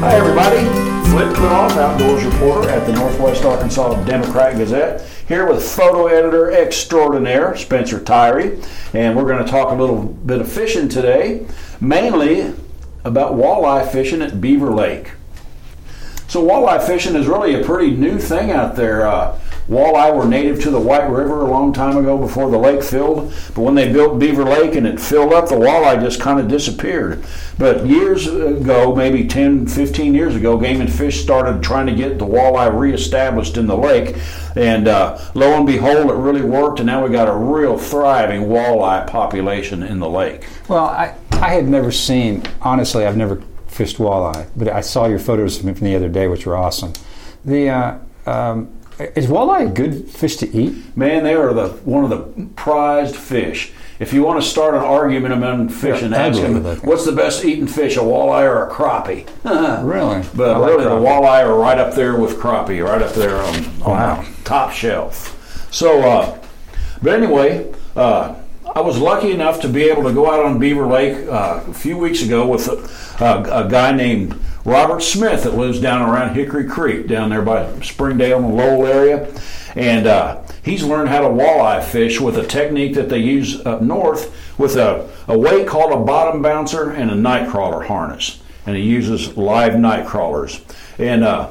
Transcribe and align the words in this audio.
Hi, 0.00 0.14
everybody. 0.14 0.58
Flip 1.10 1.36
Putthoff, 1.36 1.76
Outdoors 1.76 2.24
Reporter 2.24 2.70
at 2.70 2.86
the 2.86 2.92
Northwest 2.92 3.44
Arkansas 3.44 4.04
Democrat 4.04 4.56
Gazette, 4.56 5.04
here 5.26 5.44
with 5.44 5.68
photo 5.68 6.06
editor 6.06 6.52
extraordinaire 6.52 7.56
Spencer 7.56 7.98
Tyree. 7.98 8.60
And 8.94 9.16
we're 9.16 9.26
going 9.26 9.44
to 9.44 9.50
talk 9.50 9.72
a 9.72 9.74
little 9.74 10.04
bit 10.04 10.40
of 10.40 10.50
fishing 10.50 10.88
today, 10.88 11.48
mainly 11.80 12.54
about 13.02 13.32
walleye 13.32 13.90
fishing 13.90 14.22
at 14.22 14.40
Beaver 14.40 14.70
Lake. 14.70 15.14
So, 16.28 16.46
walleye 16.46 16.86
fishing 16.86 17.16
is 17.16 17.26
really 17.26 17.60
a 17.60 17.64
pretty 17.64 17.90
new 17.90 18.20
thing 18.20 18.52
out 18.52 18.76
there. 18.76 19.04
Uh, 19.04 19.36
Walleye 19.68 20.16
were 20.16 20.26
native 20.26 20.62
to 20.62 20.70
the 20.70 20.80
White 20.80 21.10
River 21.10 21.42
a 21.42 21.50
long 21.50 21.74
time 21.74 21.98
ago 21.98 22.16
before 22.16 22.50
the 22.50 22.56
lake 22.56 22.82
filled, 22.82 23.34
but 23.54 23.60
when 23.60 23.74
they 23.74 23.92
built 23.92 24.18
Beaver 24.18 24.44
Lake 24.44 24.74
and 24.74 24.86
it 24.86 24.98
filled 24.98 25.34
up, 25.34 25.50
the 25.50 25.56
walleye 25.56 26.00
just 26.00 26.20
kind 26.20 26.40
of 26.40 26.48
disappeared. 26.48 27.22
But 27.58 27.86
years 27.86 28.26
ago, 28.26 28.94
maybe 28.94 29.26
10, 29.26 29.66
15 29.66 30.14
years 30.14 30.34
ago, 30.34 30.56
Game 30.56 30.80
and 30.80 30.90
Fish 30.90 31.20
started 31.20 31.62
trying 31.62 31.86
to 31.86 31.94
get 31.94 32.18
the 32.18 32.24
walleye 32.24 32.74
reestablished 32.74 33.58
in 33.58 33.66
the 33.66 33.76
lake, 33.76 34.16
and 34.56 34.88
uh, 34.88 35.18
lo 35.34 35.52
and 35.52 35.66
behold, 35.66 36.10
it 36.10 36.14
really 36.14 36.40
worked, 36.42 36.80
and 36.80 36.86
now 36.86 37.04
we 37.04 37.10
got 37.10 37.28
a 37.28 37.36
real 37.36 37.76
thriving 37.76 38.44
walleye 38.44 39.06
population 39.06 39.82
in 39.82 39.98
the 39.98 40.08
lake. 40.08 40.46
Well, 40.68 40.86
I, 40.86 41.14
I 41.32 41.50
had 41.50 41.68
never 41.68 41.92
seen, 41.92 42.42
honestly, 42.62 43.04
I've 43.04 43.18
never 43.18 43.42
fished 43.66 43.98
walleye, 43.98 44.48
but 44.56 44.68
I 44.68 44.80
saw 44.80 45.06
your 45.06 45.18
photos 45.18 45.58
from 45.58 45.74
the 45.74 45.94
other 45.94 46.08
day, 46.08 46.26
which 46.26 46.46
were 46.46 46.56
awesome. 46.56 46.94
The 47.44 47.68
uh, 47.68 47.98
um, 48.26 48.72
is 48.98 49.26
walleye 49.26 49.68
a 49.68 49.72
good 49.72 50.08
fish 50.08 50.36
to 50.38 50.48
eat? 50.56 50.96
Man, 50.96 51.24
they 51.24 51.34
are 51.34 51.52
the 51.52 51.68
one 51.84 52.04
of 52.04 52.10
the 52.10 52.46
prized 52.56 53.16
fish. 53.16 53.72
If 53.98 54.12
you 54.12 54.22
want 54.22 54.40
to 54.40 54.48
start 54.48 54.74
an 54.74 54.80
argument 54.80 55.34
among 55.34 55.70
fish 55.70 56.02
and 56.02 56.14
ask 56.14 56.40
them, 56.40 56.62
what's 56.82 57.04
the 57.04 57.12
best 57.12 57.44
eating 57.44 57.66
fish, 57.66 57.96
a 57.96 58.00
walleye 58.00 58.44
or 58.44 58.68
a 58.68 58.70
crappie? 58.70 59.26
really? 59.84 60.22
But 60.36 60.60
like 60.60 60.70
really, 60.70 60.84
crappie. 60.84 61.00
the 61.00 61.06
walleye 61.06 61.44
are 61.44 61.58
right 61.58 61.78
up 61.78 61.94
there 61.94 62.16
with 62.16 62.36
crappie, 62.36 62.84
right 62.84 63.02
up 63.02 63.12
there 63.14 63.36
on, 63.36 63.80
wow. 63.80 64.24
top 64.44 64.70
shelf. 64.70 65.34
So, 65.72 66.00
uh, 66.00 66.38
but 67.02 67.12
anyway, 67.12 67.72
uh, 67.96 68.36
I 68.74 68.80
was 68.80 68.98
lucky 68.98 69.32
enough 69.32 69.60
to 69.62 69.68
be 69.68 69.84
able 69.84 70.04
to 70.04 70.12
go 70.12 70.30
out 70.30 70.44
on 70.44 70.58
Beaver 70.60 70.86
Lake 70.86 71.26
uh, 71.26 71.64
a 71.66 71.74
few 71.74 71.98
weeks 71.98 72.22
ago 72.22 72.46
with 72.46 72.68
a, 73.20 73.64
a, 73.64 73.68
guy 73.68 73.92
named 73.92 74.40
Robert 74.68 75.02
Smith 75.02 75.44
that 75.44 75.54
lives 75.54 75.80
down 75.80 76.06
around 76.06 76.34
Hickory 76.34 76.66
Creek, 76.66 77.06
down 77.06 77.30
there 77.30 77.40
by 77.40 77.80
Springdale 77.80 78.36
in 78.36 78.42
the 78.42 78.48
Lowell 78.48 78.86
area. 78.86 79.32
And 79.74 80.06
uh, 80.06 80.42
he's 80.62 80.82
learned 80.82 81.08
how 81.08 81.22
to 81.22 81.28
walleye 81.28 81.82
fish 81.82 82.20
with 82.20 82.36
a 82.36 82.46
technique 82.46 82.92
that 82.94 83.08
they 83.08 83.18
use 83.18 83.64
up 83.64 83.80
north 83.80 84.58
with 84.58 84.76
a, 84.76 85.08
a 85.26 85.38
weight 85.38 85.66
called 85.66 85.92
a 85.92 86.04
bottom 86.04 86.42
bouncer 86.42 86.90
and 86.90 87.10
a 87.10 87.14
night 87.14 87.48
crawler 87.48 87.84
harness. 87.84 88.42
And 88.66 88.76
he 88.76 88.82
uses 88.82 89.38
live 89.38 89.78
night 89.78 90.06
crawlers. 90.06 90.60
And 90.98 91.24
uh, 91.24 91.50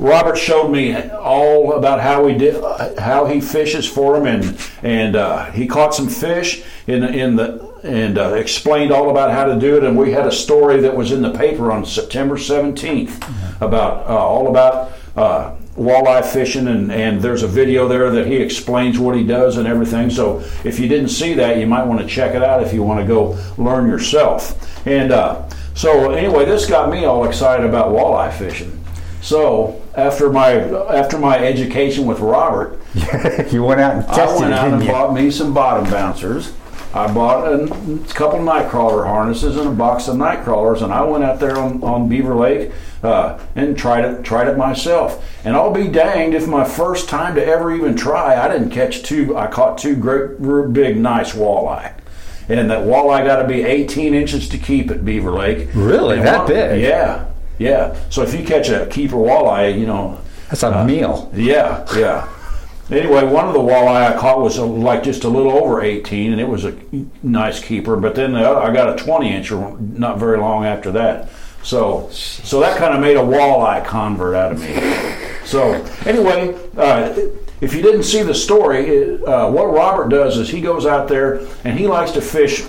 Robert 0.00 0.36
showed 0.36 0.72
me 0.72 0.96
all 0.96 1.74
about 1.74 2.00
how 2.00 2.26
he 2.26 2.36
did, 2.36 2.60
how 2.98 3.26
he 3.26 3.40
fishes 3.40 3.86
for 3.86 4.16
him, 4.16 4.26
and 4.26 4.70
and 4.82 5.14
uh, 5.14 5.52
he 5.52 5.68
caught 5.68 5.94
some 5.94 6.08
fish 6.08 6.64
in 6.88 7.04
in 7.04 7.36
the 7.36 7.73
and 7.84 8.16
uh, 8.16 8.32
explained 8.32 8.90
all 8.90 9.10
about 9.10 9.30
how 9.30 9.44
to 9.44 9.58
do 9.60 9.76
it. 9.76 9.84
And 9.84 9.96
we 9.96 10.10
had 10.10 10.26
a 10.26 10.32
story 10.32 10.80
that 10.80 10.96
was 10.96 11.12
in 11.12 11.20
the 11.20 11.30
paper 11.30 11.70
on 11.70 11.84
September 11.84 12.36
17th 12.36 13.08
mm-hmm. 13.08 13.64
about 13.64 14.06
uh, 14.08 14.16
all 14.16 14.48
about 14.48 14.92
uh, 15.16 15.54
walleye 15.76 16.24
fishing, 16.24 16.66
and, 16.66 16.90
and 16.90 17.20
there's 17.20 17.42
a 17.42 17.48
video 17.48 17.86
there 17.86 18.10
that 18.10 18.26
he 18.26 18.36
explains 18.36 18.98
what 18.98 19.14
he 19.14 19.22
does 19.22 19.58
and 19.58 19.68
everything. 19.68 20.08
So 20.08 20.40
if 20.64 20.80
you 20.80 20.88
didn't 20.88 21.10
see 21.10 21.34
that, 21.34 21.58
you 21.58 21.66
might 21.66 21.84
want 21.84 22.00
to 22.00 22.06
check 22.06 22.34
it 22.34 22.42
out 22.42 22.62
if 22.62 22.72
you 22.72 22.82
want 22.82 23.00
to 23.00 23.06
go 23.06 23.38
learn 23.58 23.86
yourself. 23.88 24.86
And 24.86 25.12
uh, 25.12 25.48
so 25.74 26.12
anyway, 26.12 26.46
this 26.46 26.66
got 26.66 26.90
me 26.90 27.04
all 27.04 27.26
excited 27.26 27.66
about 27.66 27.88
walleye 27.88 28.32
fishing. 28.32 28.80
So 29.20 29.82
after 29.94 30.30
my 30.30 30.52
after 30.52 31.18
my 31.18 31.38
education 31.38 32.06
with 32.06 32.20
Robert, 32.20 32.78
you 33.52 33.62
went 33.64 33.80
out 33.80 33.96
and 33.96 34.06
tested. 34.06 34.20
I 34.20 34.40
went 34.40 34.54
out 34.54 34.72
and 34.72 34.82
you? 34.82 34.88
bought 34.88 35.14
me 35.14 35.30
some 35.30 35.52
bottom 35.52 35.90
bouncers 35.90 36.52
I 36.94 37.12
bought 37.12 37.52
a 37.52 37.66
couple 38.14 38.38
nightcrawler 38.38 39.04
harnesses 39.04 39.56
and 39.56 39.68
a 39.68 39.72
box 39.72 40.06
of 40.06 40.16
nightcrawlers, 40.16 40.80
and 40.80 40.92
I 40.92 41.02
went 41.02 41.24
out 41.24 41.40
there 41.40 41.58
on, 41.58 41.82
on 41.82 42.08
Beaver 42.08 42.36
Lake 42.36 42.70
uh, 43.02 43.38
and 43.56 43.76
tried 43.76 44.04
it 44.04 44.22
tried 44.22 44.46
it 44.46 44.56
myself. 44.56 45.28
And 45.44 45.56
I'll 45.56 45.72
be 45.72 45.88
danged 45.88 46.36
if 46.36 46.46
my 46.46 46.64
first 46.64 47.08
time 47.08 47.34
to 47.34 47.44
ever 47.44 47.74
even 47.74 47.96
try, 47.96 48.40
I 48.40 48.48
didn't 48.48 48.70
catch 48.70 49.02
two. 49.02 49.36
I 49.36 49.48
caught 49.48 49.76
two 49.76 49.96
great, 49.96 50.40
big, 50.72 50.96
nice 50.96 51.32
walleye. 51.32 51.94
And 52.48 52.70
that 52.70 52.86
walleye 52.86 53.24
got 53.24 53.42
to 53.42 53.48
be 53.48 53.64
18 53.64 54.14
inches 54.14 54.48
to 54.50 54.58
keep 54.58 54.90
at 54.90 55.04
Beaver 55.04 55.32
Lake. 55.32 55.68
Really, 55.74 56.18
and 56.18 56.26
that 56.26 56.38
one, 56.40 56.46
big? 56.48 56.82
Yeah, 56.82 57.26
yeah. 57.58 57.98
So 58.08 58.22
if 58.22 58.38
you 58.38 58.46
catch 58.46 58.68
a 58.68 58.86
keeper 58.86 59.16
walleye, 59.16 59.76
you 59.76 59.86
know 59.86 60.20
that's 60.48 60.62
a 60.62 60.78
uh, 60.78 60.84
meal. 60.84 61.30
Yeah, 61.34 61.84
yeah. 61.96 62.28
Anyway, 62.90 63.24
one 63.24 63.46
of 63.46 63.54
the 63.54 63.60
walleye 63.60 64.14
I 64.14 64.18
caught 64.18 64.40
was 64.40 64.58
like 64.58 65.02
just 65.02 65.24
a 65.24 65.28
little 65.28 65.52
over 65.52 65.80
18, 65.80 66.32
and 66.32 66.40
it 66.40 66.48
was 66.48 66.66
a 66.66 66.76
nice 67.22 67.62
keeper. 67.62 67.96
But 67.96 68.14
then 68.14 68.32
the 68.32 68.40
other, 68.40 68.60
I 68.60 68.74
got 68.74 69.00
a 69.00 69.02
20 69.02 69.30
incher 69.30 69.80
not 69.96 70.18
very 70.18 70.38
long 70.38 70.66
after 70.66 70.92
that. 70.92 71.30
So, 71.62 72.10
so 72.10 72.60
that 72.60 72.76
kind 72.76 72.92
of 72.92 73.00
made 73.00 73.16
a 73.16 73.20
walleye 73.20 73.84
convert 73.86 74.34
out 74.34 74.52
of 74.52 74.60
me. 74.60 74.74
So, 75.46 75.72
anyway, 76.04 76.54
uh, 76.76 77.16
if 77.62 77.74
you 77.74 77.80
didn't 77.80 78.02
see 78.02 78.22
the 78.22 78.34
story, 78.34 79.22
uh, 79.24 79.50
what 79.50 79.72
Robert 79.72 80.10
does 80.10 80.36
is 80.36 80.50
he 80.50 80.60
goes 80.60 80.84
out 80.84 81.08
there 81.08 81.46
and 81.64 81.78
he 81.78 81.86
likes 81.86 82.12
to 82.12 82.20
fish 82.20 82.62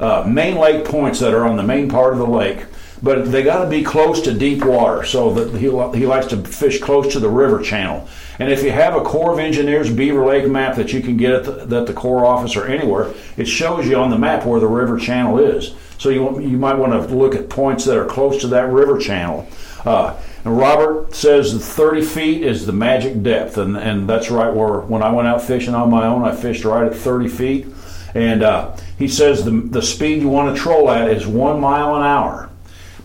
uh, 0.00 0.24
main 0.26 0.56
lake 0.56 0.84
points 0.84 1.20
that 1.20 1.34
are 1.34 1.44
on 1.44 1.56
the 1.56 1.62
main 1.62 1.88
part 1.88 2.14
of 2.14 2.18
the 2.18 2.26
lake 2.26 2.64
but 3.02 3.30
they 3.30 3.42
got 3.42 3.64
to 3.64 3.70
be 3.70 3.82
close 3.82 4.20
to 4.22 4.32
deep 4.32 4.64
water 4.64 5.04
so 5.04 5.32
that 5.34 5.58
he, 5.58 5.66
he 5.98 6.06
likes 6.06 6.26
to 6.26 6.36
fish 6.44 6.80
close 6.80 7.12
to 7.12 7.20
the 7.20 7.28
river 7.28 7.62
channel 7.62 8.08
and 8.38 8.52
if 8.52 8.62
you 8.62 8.70
have 8.70 8.94
a 8.94 9.00
Corps 9.00 9.32
of 9.32 9.38
Engineers 9.38 9.92
Beaver 9.92 10.24
Lake 10.24 10.48
map 10.48 10.76
that 10.76 10.92
you 10.92 11.00
can 11.00 11.16
get 11.16 11.32
at 11.32 11.68
the, 11.68 11.76
at 11.76 11.86
the 11.86 11.92
Corps 11.92 12.24
office 12.24 12.54
or 12.54 12.66
anywhere, 12.66 13.12
it 13.36 13.46
shows 13.46 13.86
you 13.86 13.96
on 13.96 14.10
the 14.10 14.18
map 14.18 14.46
where 14.46 14.60
the 14.60 14.68
river 14.68 14.98
channel 14.98 15.38
is. 15.38 15.74
So 15.98 16.10
you, 16.10 16.38
you 16.40 16.56
might 16.56 16.76
want 16.76 16.92
to 16.92 17.14
look 17.14 17.34
at 17.34 17.48
points 17.48 17.84
that 17.86 17.96
are 17.96 18.06
close 18.06 18.40
to 18.42 18.46
that 18.48 18.70
river 18.70 18.98
channel. 18.98 19.48
Uh, 19.84 20.16
and 20.44 20.56
Robert 20.56 21.14
says 21.14 21.52
30 21.52 22.02
feet 22.02 22.42
is 22.44 22.64
the 22.64 22.72
magic 22.72 23.22
depth, 23.24 23.58
and, 23.58 23.76
and 23.76 24.08
that's 24.08 24.30
right 24.30 24.54
where 24.54 24.80
when 24.80 25.02
I 25.02 25.10
went 25.10 25.26
out 25.26 25.42
fishing 25.42 25.74
on 25.74 25.90
my 25.90 26.06
own, 26.06 26.22
I 26.22 26.34
fished 26.34 26.64
right 26.64 26.86
at 26.86 26.94
30 26.94 27.28
feet. 27.28 27.66
And 28.14 28.44
uh, 28.44 28.76
he 28.96 29.08
says 29.08 29.44
the, 29.44 29.50
the 29.50 29.82
speed 29.82 30.22
you 30.22 30.28
want 30.28 30.54
to 30.54 30.62
troll 30.62 30.90
at 30.90 31.10
is 31.10 31.26
one 31.26 31.60
mile 31.60 31.96
an 31.96 32.02
hour 32.02 32.48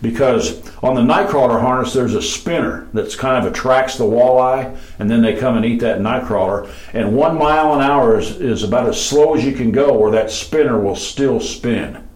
because 0.04 0.62
on 0.84 0.94
the 0.94 1.00
nightcrawler 1.00 1.60
harness 1.60 1.92
there's 1.92 2.14
a 2.14 2.22
spinner 2.22 2.86
that's 2.92 3.16
kind 3.16 3.44
of 3.44 3.50
attracts 3.50 3.98
the 3.98 4.04
walleye 4.04 4.78
and 5.00 5.10
then 5.10 5.22
they 5.22 5.34
come 5.34 5.56
and 5.56 5.64
eat 5.64 5.80
that 5.80 5.98
nightcrawler 5.98 6.70
and 6.92 7.16
one 7.16 7.36
mile 7.36 7.74
an 7.74 7.80
hour 7.80 8.18
is, 8.18 8.40
is 8.40 8.62
about 8.62 8.86
as 8.86 9.04
slow 9.04 9.34
as 9.34 9.44
you 9.44 9.52
can 9.52 9.72
go 9.72 9.98
where 9.98 10.12
that 10.12 10.30
spinner 10.30 10.78
will 10.78 10.94
still 10.94 11.40
spin 11.40 12.06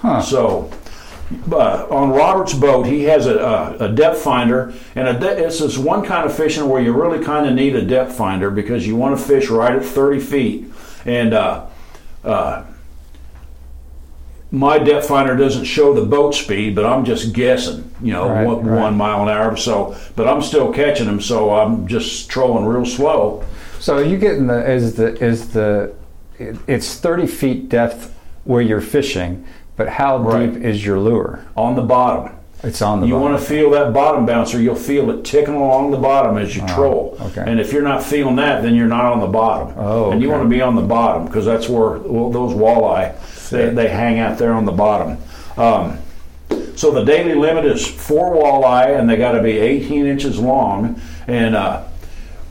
huh. 0.00 0.20
so 0.20 0.68
uh, 1.52 1.86
on 1.90 2.10
Robert's 2.10 2.54
boat, 2.54 2.86
he 2.86 3.04
has 3.04 3.26
a, 3.26 3.38
a, 3.38 3.84
a 3.84 3.88
depth 3.92 4.18
finder, 4.18 4.72
and 4.94 5.08
a 5.08 5.18
de- 5.18 5.44
it's 5.44 5.60
this 5.60 5.76
one 5.76 6.02
kind 6.02 6.24
of 6.24 6.34
fishing 6.34 6.66
where 6.66 6.80
you 6.80 6.92
really 6.92 7.22
kind 7.22 7.46
of 7.46 7.54
need 7.54 7.76
a 7.76 7.84
depth 7.84 8.14
finder 8.14 8.50
because 8.50 8.86
you 8.86 8.96
want 8.96 9.18
to 9.18 9.22
fish 9.22 9.50
right 9.50 9.74
at 9.74 9.84
30 9.84 10.20
feet. 10.20 10.72
And 11.04 11.34
uh, 11.34 11.66
uh, 12.24 12.64
my 14.50 14.78
depth 14.78 15.08
finder 15.08 15.36
doesn't 15.36 15.64
show 15.64 15.92
the 15.92 16.04
boat 16.04 16.34
speed, 16.34 16.74
but 16.74 16.86
I'm 16.86 17.04
just 17.04 17.32
guessing, 17.34 17.92
you 18.00 18.12
know, 18.12 18.28
right, 18.28 18.46
one, 18.46 18.66
right. 18.66 18.80
one, 18.80 18.96
mile 18.96 19.22
an 19.22 19.28
hour. 19.28 19.56
So, 19.56 19.96
but 20.16 20.26
I'm 20.26 20.40
still 20.40 20.72
catching 20.72 21.06
them, 21.06 21.20
so 21.20 21.54
I'm 21.54 21.86
just 21.86 22.30
trolling 22.30 22.64
real 22.64 22.86
slow. 22.86 23.44
So 23.78 23.98
you 23.98 24.16
getting 24.16 24.46
the 24.46 24.70
is 24.70 24.94
the 24.94 25.14
is 25.22 25.52
the 25.52 25.94
it's 26.38 26.98
30 26.98 27.26
feet 27.26 27.68
depth 27.68 28.14
where 28.44 28.62
you're 28.62 28.80
fishing, 28.80 29.46
but 29.76 29.88
how 29.88 30.18
right. 30.18 30.52
deep 30.52 30.62
is 30.62 30.84
your 30.84 30.98
lure? 30.98 31.44
On 31.56 31.76
the 31.76 31.82
bottom. 31.82 32.34
It's 32.62 32.82
on 32.82 33.00
the. 33.00 33.06
You 33.06 33.14
bottom. 33.14 33.30
want 33.30 33.40
to 33.40 33.46
feel 33.46 33.70
that 33.70 33.92
bottom 33.92 34.26
bouncer. 34.26 34.60
You'll 34.60 34.74
feel 34.74 35.10
it 35.10 35.24
ticking 35.24 35.54
along 35.54 35.92
the 35.92 35.98
bottom 35.98 36.38
as 36.38 36.56
you 36.56 36.62
oh, 36.64 36.74
troll. 36.74 37.18
Okay. 37.20 37.44
And 37.46 37.60
if 37.60 37.72
you're 37.72 37.82
not 37.82 38.02
feeling 38.02 38.36
that, 38.36 38.62
then 38.62 38.74
you're 38.74 38.88
not 38.88 39.04
on 39.04 39.20
the 39.20 39.28
bottom. 39.28 39.74
Oh. 39.76 40.04
Okay. 40.04 40.14
And 40.14 40.22
you 40.22 40.28
want 40.28 40.42
to 40.42 40.48
be 40.48 40.60
on 40.60 40.74
the 40.74 40.82
bottom 40.82 41.26
because 41.26 41.44
that's 41.44 41.68
where 41.68 41.98
well, 41.98 42.30
those 42.30 42.52
walleye 42.54 43.14
they, 43.50 43.70
they 43.70 43.88
hang 43.88 44.18
out 44.18 44.38
there 44.38 44.52
on 44.52 44.64
the 44.64 44.72
bottom. 44.72 45.18
Um, 45.56 45.98
so 46.76 46.90
the 46.90 47.04
daily 47.04 47.34
limit 47.34 47.64
is 47.64 47.86
four 47.86 48.36
walleye, 48.36 48.98
and 48.98 49.08
they 49.08 49.16
got 49.16 49.32
to 49.32 49.42
be 49.42 49.58
18 49.58 50.06
inches 50.06 50.38
long. 50.38 51.00
And 51.26 51.56
uh, 51.56 51.84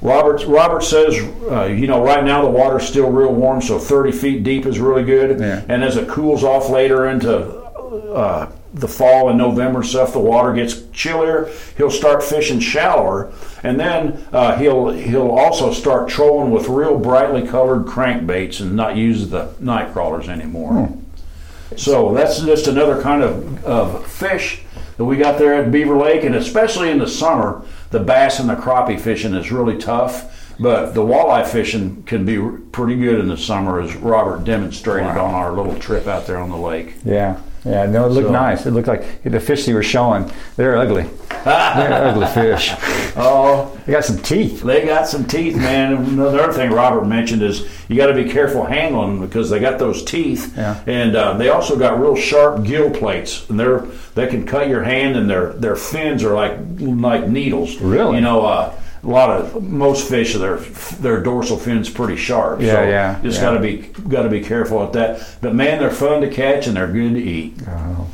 Robert 0.01 0.45
Robert 0.45 0.83
says, 0.83 1.15
uh, 1.49 1.65
you 1.65 1.87
know, 1.87 2.03
right 2.03 2.23
now 2.23 2.41
the 2.41 2.49
water's 2.49 2.87
still 2.87 3.09
real 3.09 3.33
warm, 3.33 3.61
so 3.61 3.79
30 3.79 4.11
feet 4.11 4.43
deep 4.43 4.65
is 4.65 4.79
really 4.79 5.03
good. 5.03 5.39
Yeah. 5.39 5.63
And 5.67 5.83
as 5.83 5.97
it 5.97 6.07
cools 6.07 6.43
off 6.43 6.69
later 6.69 7.07
into 7.07 7.57
uh, 8.13 8.51
the 8.79 8.87
fall 8.87 9.29
and 9.29 9.37
November 9.37 9.83
stuff, 9.83 10.13
the 10.13 10.19
water 10.19 10.53
gets 10.53 10.81
chillier. 10.91 11.49
He'll 11.77 11.91
start 11.91 12.23
fishing 12.23 12.59
shallower, 12.59 13.31
and 13.63 13.79
then 13.79 14.25
uh, 14.31 14.57
he'll 14.57 14.89
he'll 14.89 15.31
also 15.31 15.73
start 15.73 16.09
trolling 16.09 16.51
with 16.51 16.67
real 16.67 16.97
brightly 16.97 17.47
colored 17.47 17.85
crankbaits 17.85 18.61
and 18.61 18.75
not 18.75 18.95
use 18.95 19.29
the 19.29 19.53
night 19.59 19.93
crawlers 19.93 20.29
anymore. 20.29 20.73
Hmm. 20.87 21.75
So 21.75 22.13
that's 22.13 22.39
just 22.41 22.67
another 22.67 23.01
kind 23.01 23.21
of, 23.23 23.65
of 23.65 24.07
fish 24.07 24.61
that 24.95 25.05
we 25.05 25.17
got 25.17 25.37
there 25.37 25.53
at 25.53 25.71
Beaver 25.71 25.97
Lake, 25.97 26.23
and 26.23 26.33
especially 26.35 26.89
in 26.89 26.97
the 26.97 27.07
summer, 27.07 27.63
the 27.91 27.99
bass 27.99 28.39
and 28.39 28.49
the 28.49 28.55
crappie 28.55 28.99
fishing 28.99 29.33
is 29.33 29.51
really 29.51 29.77
tough. 29.77 30.33
But 30.59 30.93
the 30.95 31.01
walleye 31.01 31.45
fishing 31.45 32.01
can 32.03 32.25
be 32.25 32.39
pretty 32.71 32.95
good 32.95 33.19
in 33.19 33.27
the 33.27 33.37
summer, 33.37 33.79
as 33.79 33.95
Robert 33.95 34.43
demonstrated 34.43 35.05
Wow. 35.05 35.25
on 35.25 35.35
our 35.35 35.51
little 35.51 35.75
trip 35.75 36.07
out 36.07 36.25
there 36.25 36.37
on 36.39 36.49
the 36.49 36.57
lake. 36.57 36.95
Yeah, 37.05 37.37
yeah. 37.65 37.85
No, 37.85 38.05
it 38.05 38.09
looked 38.09 38.27
So- 38.27 38.33
nice. 38.33 38.65
It 38.65 38.71
looked 38.71 38.87
like 38.87 39.23
the 39.23 39.39
fish 39.39 39.67
you 39.67 39.75
were 39.75 39.83
showing. 39.83 40.31
They're 40.55 40.77
ugly. 40.77 41.05
They're 41.43 41.93
ugly 42.09 42.27
fish. 42.27 42.73
Oh, 43.15 43.71
They 43.85 43.93
got 43.93 44.03
some 44.05 44.17
teeth. 44.17 44.61
They 44.63 44.85
got 44.85 45.07
some 45.07 45.25
teeth, 45.25 45.55
man. 45.55 45.93
Another 45.95 46.51
thing 46.53 46.71
Robert 46.71 47.05
mentioned 47.05 47.41
is 47.41 47.67
you 47.87 47.95
got 47.95 48.07
to 48.07 48.13
be 48.13 48.29
careful 48.29 48.65
handling 48.65 49.19
them 49.19 49.27
because 49.27 49.49
they 49.49 49.59
got 49.59 49.79
those 49.79 50.03
teeth, 50.03 50.53
Yeah. 50.57 50.79
and 50.87 51.15
uh, 51.15 51.33
they 51.37 51.49
also 51.49 51.77
got 51.77 51.99
real 51.99 52.15
sharp 52.15 52.63
gill 52.63 52.89
plates, 52.89 53.49
and 53.49 53.59
they're 53.59 53.85
they 54.15 54.27
can 54.27 54.45
cut 54.45 54.67
your 54.67 54.83
hand, 54.83 55.15
and 55.15 55.29
their 55.29 55.53
their 55.53 55.75
fins 55.75 56.23
are 56.23 56.33
like 56.33 56.57
like 56.79 57.27
needles. 57.27 57.77
Really? 57.79 58.15
You 58.15 58.21
know, 58.21 58.45
uh, 58.45 58.73
a 59.07 59.09
lot 59.09 59.29
of 59.31 59.63
most 59.63 60.07
fish 60.09 60.33
their 60.35 60.57
their 60.57 61.21
dorsal 61.23 61.57
fins 61.57 61.89
pretty 61.89 62.17
sharp. 62.17 62.59
Yeah, 62.61 62.73
so 62.73 62.81
yeah, 62.83 63.19
Just 63.23 63.37
yeah. 63.37 63.43
got 63.45 63.53
to 63.53 63.59
be 63.61 63.77
got 64.09 64.23
to 64.23 64.29
be 64.29 64.41
careful 64.41 64.79
with 64.81 64.91
that. 64.93 65.25
But 65.41 65.55
man, 65.55 65.79
they're 65.79 65.89
fun 65.89 66.19
to 66.21 66.29
catch 66.29 66.67
and 66.67 66.75
they're 66.75 66.91
good 66.91 67.13
to 67.13 67.21
eat. 67.21 67.55
Oh. 67.67 68.07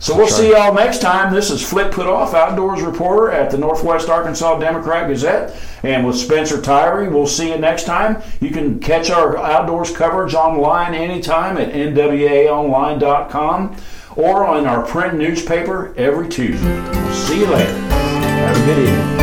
So 0.00 0.16
we'll 0.16 0.26
Sure. 0.26 0.38
see 0.38 0.50
y'all 0.50 0.74
next 0.74 0.98
time. 1.00 1.32
This 1.32 1.48
is 1.52 1.62
Flip 1.62 1.92
Putthoff, 1.92 2.34
outdoors 2.34 2.82
reporter 2.82 3.30
at 3.30 3.52
the 3.52 3.58
Northwest 3.58 4.08
Arkansas 4.08 4.58
Democrat 4.58 5.06
Gazette, 5.08 5.54
and 5.84 6.04
with 6.04 6.16
Spencer 6.16 6.60
Tyree. 6.60 7.06
We'll 7.06 7.28
see 7.28 7.50
you 7.50 7.58
next 7.58 7.84
time. 7.84 8.20
You 8.40 8.50
can 8.50 8.80
catch 8.80 9.10
our 9.10 9.38
outdoors 9.38 9.92
coverage 9.96 10.34
online 10.34 10.94
anytime 10.94 11.56
at 11.56 11.72
nwaonline.com 11.72 13.76
or 14.16 14.44
on 14.44 14.66
our 14.66 14.84
print 14.84 15.14
newspaper 15.14 15.94
every 15.96 16.28
Tuesday. 16.28 16.82
See 17.12 17.38
you 17.38 17.46
later. 17.46 17.72
Have 17.72 18.56
a 18.56 18.60
good 18.66 18.78
evening. 18.88 19.21